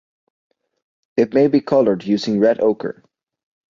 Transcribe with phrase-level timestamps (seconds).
[1.15, 3.03] It may be colored using red ochre.